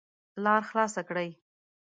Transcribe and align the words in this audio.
لار 0.43 0.61
خلاصه 0.69 1.01
کړئ 1.09 1.29